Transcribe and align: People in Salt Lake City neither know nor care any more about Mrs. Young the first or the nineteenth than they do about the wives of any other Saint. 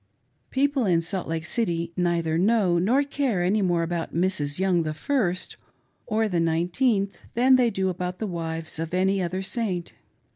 People 0.49 0.87
in 0.87 0.99
Salt 1.03 1.27
Lake 1.27 1.45
City 1.45 1.93
neither 1.95 2.35
know 2.35 2.79
nor 2.79 3.03
care 3.03 3.43
any 3.43 3.61
more 3.61 3.83
about 3.83 4.15
Mrs. 4.15 4.57
Young 4.57 4.81
the 4.81 4.95
first 4.95 5.57
or 6.07 6.27
the 6.27 6.39
nineteenth 6.39 7.21
than 7.35 7.55
they 7.55 7.69
do 7.69 7.87
about 7.87 8.17
the 8.17 8.25
wives 8.25 8.79
of 8.79 8.95
any 8.95 9.21
other 9.21 9.43
Saint. 9.43 9.93